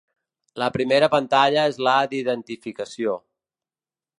[0.61, 3.17] La primera pantalla és la d’identificació.